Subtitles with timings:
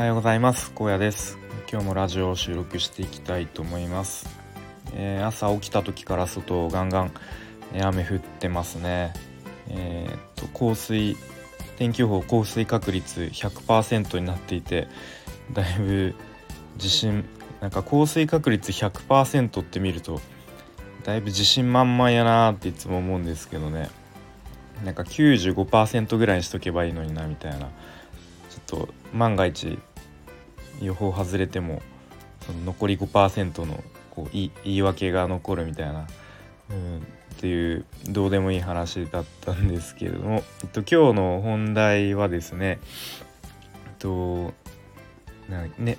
[0.00, 0.72] はようございます。
[0.74, 1.36] 高野です。
[1.70, 4.26] 今日もラジオを収録していきたいと思います、
[4.94, 7.12] えー、朝起きた時から外ガンガン
[7.78, 9.12] 雨降ってますね。
[9.68, 11.18] えー、っと降水
[11.76, 14.88] 天気予報降水確率100%になっていて
[15.52, 16.14] だいぶ
[16.76, 17.26] 自信
[17.60, 20.22] なんか降水確率100%って見ると
[21.04, 23.90] だいぶ自信満々やなっていつも思うんですけどね。
[24.82, 27.68] なんか95%ぐらいにしとけばいいのになみたいな。
[28.50, 29.78] ちょっと万が一
[30.80, 31.82] 予報外れても
[32.46, 36.06] その残り5%のこう言い訳が残るみたいな、
[36.70, 37.00] うん、っ
[37.38, 42.78] ていうどうでもいい話だったんですけれども、えっと、今日の本題はですね、
[43.86, 44.52] えっと
[45.78, 45.98] ね、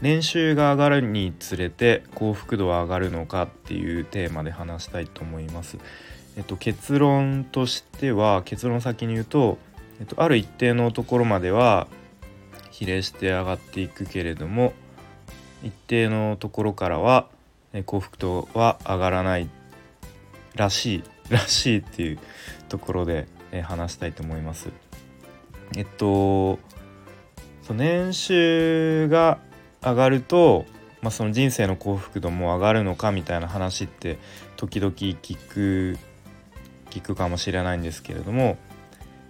[0.00, 5.78] 年収が上がるにつれて幸福度は上がるのかっていうテーマで話したいと思います。
[6.36, 9.58] えっと、結論としては結論先に言うと、
[10.00, 11.88] えっと、ある一定のところまでは
[12.78, 14.72] 比例して上がっていくけれども
[15.64, 17.26] 一定のところからは
[17.86, 19.50] 幸福度は上がらない
[20.54, 22.18] らしいらしいっていう
[22.68, 23.26] ところで
[23.64, 24.70] 話したいと思います。
[25.76, 26.60] えっと
[27.70, 29.38] 年収が
[29.82, 30.64] 上がると、
[31.02, 34.18] まあ、その人生の幸福度も上がるのかみたいな話って
[34.56, 35.98] 時々聞く
[36.90, 38.56] 聞くかもしれないんですけれども、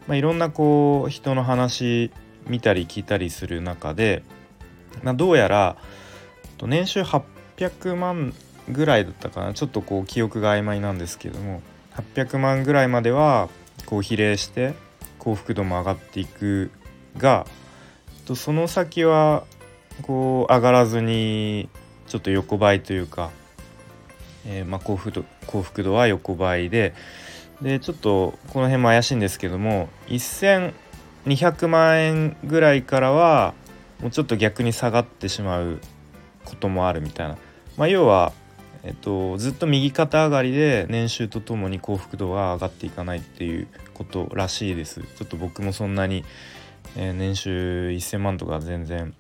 [0.07, 2.13] まあ、いろんなこう人の話
[2.49, 4.23] 見たり聞いたりする中で、
[5.15, 5.77] どうやら
[6.63, 8.35] 年収800万
[8.69, 9.55] ぐらいだったかな。
[9.55, 11.63] ちょっとこう記憶が曖昧なんですけども
[12.15, 13.49] 800万ぐらいまでは
[13.87, 14.75] こう比例して
[15.19, 16.71] 幸福度も上がっていく
[17.17, 17.47] が
[18.35, 19.45] その先は
[20.03, 21.69] こう上がらずに
[22.07, 23.31] ちょっと横ばいというか、
[24.47, 26.95] えー、ま幸福度幸福度は横ばいで
[27.63, 29.89] でちょっとこの辺も怪しいんですけども
[31.29, 33.55] 200万円ぐらいからは
[34.01, 35.81] もうちょっと逆に下がってしまう
[36.45, 37.37] こともあるみたいな、
[37.77, 38.33] まあ、要は、
[38.83, 45.03] えっと、ずっと右肩上がりで年収とともに幸福度が上がっていかないっていうことらしいです。
[45.03, 46.25] ちょっと僕もそんなに、
[46.97, 49.15] えー、年収1000万とか全然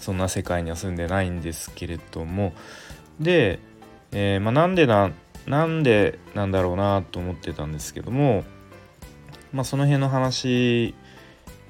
[0.00, 2.52] そんな世界には住んでないんですけれども。
[3.20, 3.58] で、
[4.12, 5.10] えー、まあ、なんでな
[5.46, 8.44] なんでなんだろうなと思ってたんですけども、
[9.52, 10.94] まあ、その辺の話、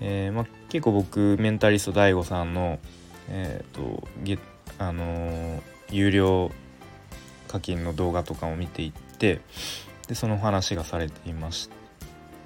[0.00, 2.78] えー、まあ、結構僕メンタリスト DAIGO さんの、
[3.28, 4.38] えーとゲ
[4.78, 6.50] あのー、有料
[7.48, 9.40] 課金の動画とかを見ていって
[10.08, 11.70] でその話がされていまし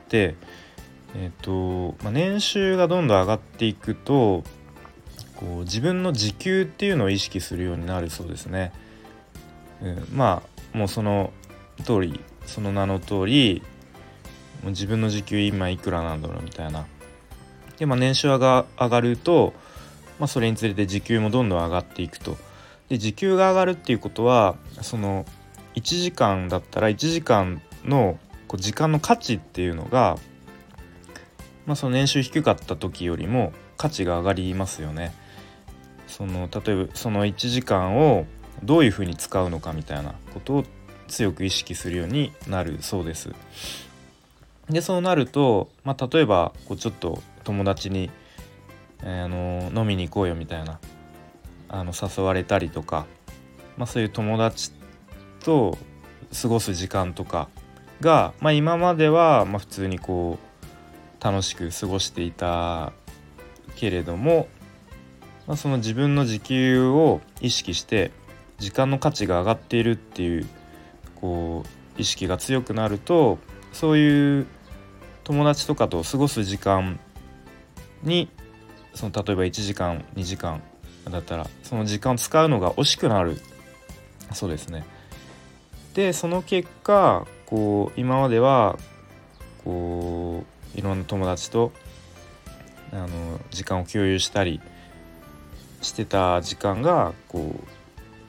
[0.09, 0.37] て、
[1.15, 4.45] えーとまあ、年収がどんどん上がっていくと
[5.37, 8.73] こう自分の時給っていうのを意識するようになるそうですね。
[9.83, 10.43] うん、ま
[10.75, 11.33] あもうその
[11.85, 13.63] 通りその名の通り
[14.63, 16.87] もう自分の時給今いくらなんだろうみたいな。
[17.81, 19.55] でまあ年収が上がると、
[20.21, 22.37] まあ、それにつれて時給もどんどん上がっていくと。
[22.91, 25.25] で時給が上がるっていうことはその
[25.77, 30.19] 1時間だったら1時間のこう時間の価値っていうのが、
[31.67, 35.15] まあ、その年収低かった時よりも価値が上がりますよね。
[36.07, 38.27] その例えばその1時間を
[38.63, 40.65] どういうふうに使うのかみたいなことを
[41.09, 43.31] 強く意識するようになるそうです。
[44.69, 48.11] でそうなると、まあ、例えばこうちょっと友達に、
[49.03, 50.79] えー、あの飲みに行こうよみたいな
[51.69, 53.07] あの誘われたりとか、
[53.77, 54.73] まあ、そういう友達
[55.45, 55.79] と
[56.43, 57.49] 過ごす時間とか
[58.01, 62.93] が、まあ、今まではま普通にこう楽しく過ごしていた
[63.77, 64.49] けれども
[65.51, 68.13] まあ、その自分の時給を意識して
[68.59, 70.47] 時間の価値が上がっているっていう
[71.17, 73.39] こう意識が強くなると
[73.73, 74.47] そういう
[75.25, 77.01] 友達とかと過ごす時間
[78.03, 78.29] に
[78.95, 80.63] その例えば1時間2時間
[81.09, 83.41] だったらその時間を使うのが惜しくなる
[84.33, 84.85] そうですね。
[85.95, 88.79] でその結果こう今までは
[89.65, 90.45] こ
[90.77, 91.73] ういろんな友達と
[92.93, 93.09] あの
[93.51, 94.61] 時間を共有したり
[95.83, 97.55] してた時間がこ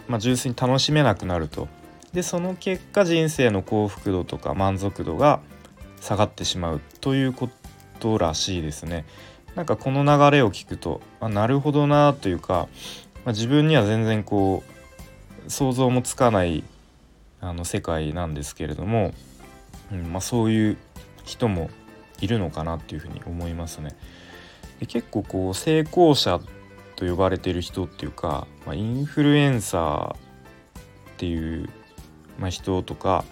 [0.08, 1.68] う、まあ、純粋に楽しめなくなると
[2.14, 5.40] でその結果人生の幸福度とか満足度が
[6.02, 7.50] 下がってしまうというこ
[8.00, 9.06] とらしいですね。
[9.56, 12.68] なんかこの流れを聞くとあなるほどなというか、
[13.26, 14.64] まあ、自分には全然こ
[15.48, 16.64] う想像もつかない
[17.42, 19.14] あの世界なんですけれども、
[19.92, 20.78] うんまあ、そういう
[21.26, 21.70] 人も
[22.22, 23.96] いるのかなっていうふうに思いますね。
[24.80, 26.40] で結構こう成功者
[26.96, 30.18] と呼ばれてる人っていうか、まあ、インフルエンサーっ
[31.18, 31.70] ていう、
[32.40, 33.26] まあ、人とか、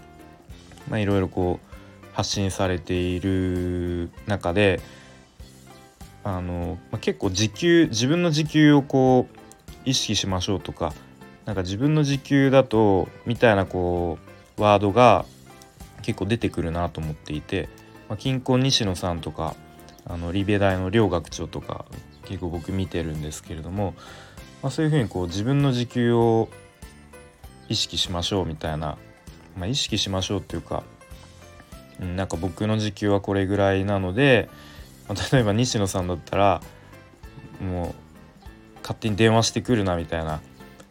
[0.92, 4.81] いろいろこう発信されている中で
[6.24, 9.39] あの、まあ、結構時給自分の時給をこう
[9.86, 10.94] 意識しましょうとか
[11.45, 14.18] なんか自分の時給だとみたいなこ
[14.57, 15.25] うワードが
[16.01, 17.69] 結構出てくるなと思っていて、
[18.07, 19.56] まあ、金婚西野さんとか
[20.06, 21.86] あのリベ大の両学長とか
[22.25, 23.95] 結構僕見てるんですけれども、
[24.62, 26.50] まあ、そういうふうにこう自分の時給を
[27.68, 28.98] 意識しましょうみたいな、
[29.57, 30.83] まあ、意識しましょうっていうか、
[32.00, 34.50] うん、なんか僕の時給はこれぐらいなので、
[35.31, 36.61] 例えば西野さんだったら
[37.61, 37.95] もう
[38.81, 40.41] 勝手に電話してくるなみたいな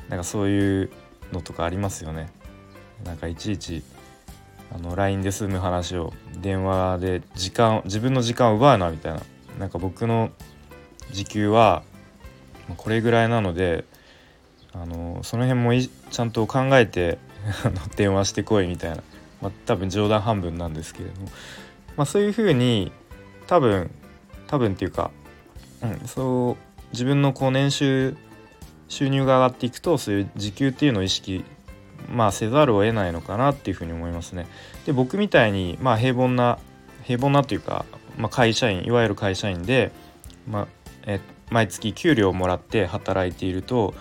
[0.08, 0.90] なんかそういう
[1.32, 2.30] のとかありますよね。
[3.04, 3.82] なんかいちいち
[4.74, 9.20] あの LINE で済む話を電話で時間自分の時間を奪うなみたいな。
[9.58, 10.30] なんか僕の
[11.10, 11.82] 時給は
[12.76, 13.84] これぐらいなので
[14.72, 15.72] あのその辺も
[16.10, 17.18] ちゃんと考えて
[17.96, 19.02] 電話してこいみたいな、
[19.42, 21.28] まあ、多分冗談半分なんですけれども、
[21.96, 22.92] まあ、そういうふうに
[23.46, 23.90] 多分
[24.48, 25.12] 多分っていうか、
[25.82, 26.56] うん、そう
[26.92, 28.16] 自分のこう年収
[28.88, 31.44] 収入が上がっていくとそういう時給っていうのを意識
[32.10, 34.46] まあせざるを得ないのかなっていうふうに思いますね。
[34.86, 36.58] で僕みたいにまあ平凡な
[37.04, 37.84] 平凡なというか、
[38.16, 39.92] まあ、会社員いわゆる会社員で、
[40.48, 40.68] まあ、
[41.06, 41.20] え
[41.50, 43.94] 毎月給料をもらって働いていると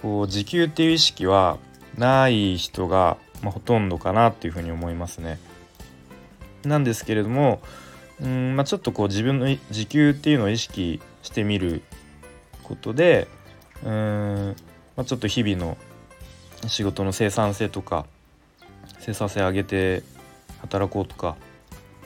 [0.00, 1.58] こう時給っていう意識は
[1.96, 5.38] ない人が、まあ、ほとんどかなっていうふうに思いますね。
[6.64, 7.60] なんですけれども
[8.20, 11.82] うん、まあ、ちょっとこう自分の時給っていうのを意識してみる
[12.62, 13.28] ことで
[13.84, 14.56] うん、
[14.96, 15.76] まあ、ちょっと日々の
[16.68, 18.06] 仕事の生産性とか
[19.00, 20.02] 生産性上げて
[20.60, 21.36] 働こうとか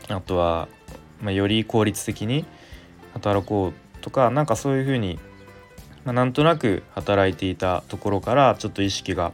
[0.09, 0.69] あとは、
[1.21, 2.47] まあ、より効率的に
[3.13, 5.19] 働こうとかなんかそういうふうに、
[6.05, 9.33] まあ、なんとなく働いていたところからちょっと意識が、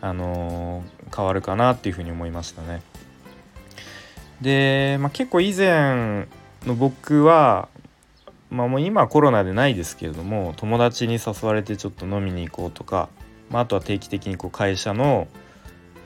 [0.00, 2.82] あのー、変わるかなっていうふうに思いましたね。
[4.40, 6.26] で、まあ、結構以前
[6.66, 7.68] の僕は、
[8.50, 13.08] まあ、もう今はコロナでないですけれども友達に誘われてちょっと飲みに行こうとか
[13.50, 15.28] まあ、あとは定期的にこう会社の、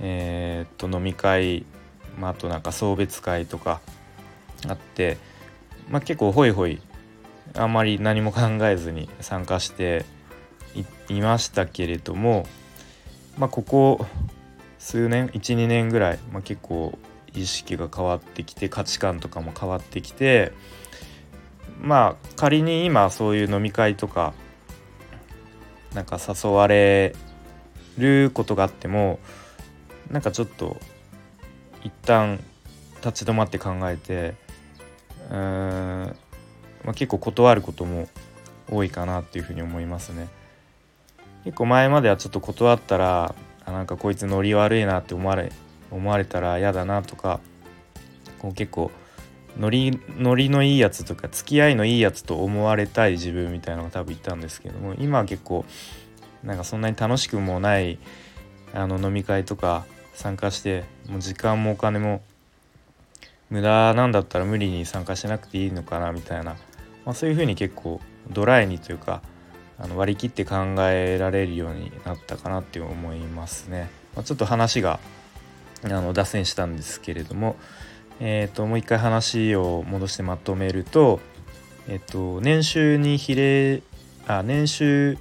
[0.00, 1.64] えー、っと飲み会、
[2.18, 3.80] まあ、あとなんか送別会とか
[4.68, 5.18] あって、
[5.90, 6.80] まあ、結構ホイホイ
[7.54, 10.04] あんまり何も考えずに参加して
[11.08, 12.46] いましたけれども、
[13.38, 14.06] まあ、ここ
[14.78, 16.98] 数年12年ぐらい、まあ、結構
[17.34, 20.52] 意識が変わってきて価値観とかも変わってきて
[21.80, 24.34] まあ仮に今そういう飲み会とか
[25.94, 27.14] なんか誘われ
[27.98, 29.18] ることがあっても
[30.10, 30.78] なんかちょっと
[31.82, 32.38] 一旦
[33.04, 34.34] 立ち止まって考えて
[35.30, 36.16] うーん、
[36.84, 38.08] まあ、結構断ることも
[38.70, 40.28] 多いかなっていうふうに思いますね。
[41.44, 45.52] 結構前まではちょっと断ったらあなんかこいつノリ悪いなって思われ
[45.92, 47.40] 思われたら嫌だなとか
[48.38, 48.90] こう結構
[49.58, 55.64] ノリノリのいいやつとか付き合いのいいやつと思われたい自分みたいなのが多分いたんですけども今は結構
[56.42, 57.98] なんかそんなに楽しくもない
[58.74, 59.84] あの飲み会とか
[60.14, 62.22] 参加してもう時間もお金も
[63.50, 66.56] 無駄なんだったら無理に参加しなくていいのかなみたいな、
[67.04, 68.00] まあ、そういうふうに結構
[68.30, 69.22] ドライにというか
[69.78, 73.90] あの割り切って考えられるようになったかなって思いますね。
[74.14, 75.00] まあ、ちょっと話が
[75.84, 77.56] あの脱線したんですけれども、
[78.20, 81.20] えーと、もう一回話を戻してまとめると,、
[81.88, 83.82] えーと年収に比例
[84.26, 85.18] あ年収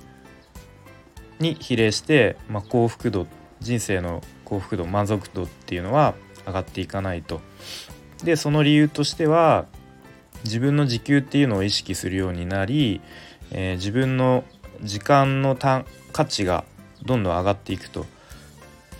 [1.39, 3.25] に比例して、まあ、幸福度
[3.59, 6.13] 人生の幸福度満足度っていうのは
[6.45, 7.41] 上がっていかないと。
[8.23, 9.65] でその理由としては
[10.43, 13.01] 自分の時給っていうのを意識するようになり、
[13.51, 14.43] えー、自分の
[14.81, 16.65] 時間の価値が
[17.03, 18.05] どんどん上がっていくと。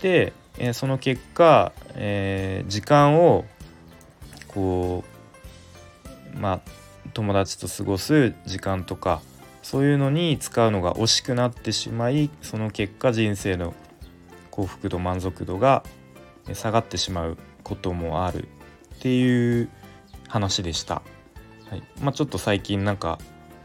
[0.00, 3.44] で、えー、その結果、えー、時間を
[4.48, 5.04] こ
[6.34, 6.60] うまあ
[7.14, 9.20] 友達と過ごす時間とか
[9.62, 13.74] そういうのに使うのが惜しくなってしまいその結果人生の
[14.50, 15.84] 幸福度満足度が
[16.52, 18.48] 下がってしまうこともある
[18.96, 19.68] っていう
[20.28, 21.02] 話でした。
[21.70, 23.18] はいまあ、ちょっと最近なんか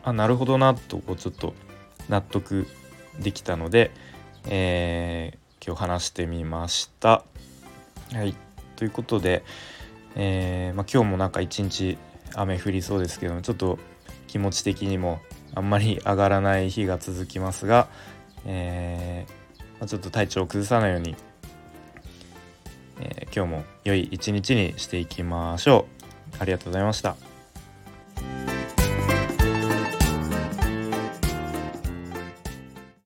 [0.03, 1.53] あなるほどなとこうちょっと
[2.07, 2.67] 納得
[3.19, 3.91] できたので、
[4.47, 7.25] えー、今日話してみました。
[8.13, 8.33] はい
[8.77, 9.43] ということで、
[10.15, 11.97] えー、まあ、今日もなんか一日
[12.35, 13.77] 雨降りそうですけどちょっと
[14.27, 15.19] 気持ち的にも
[15.55, 17.89] あんまり上がらない日が続きますが、
[18.45, 21.15] えー、まあ、ちょっと体調を崩さないように、
[23.01, 25.85] えー、今日も良い一日にしていきましょ
[26.33, 26.37] う。
[26.39, 27.26] ありがとうございました。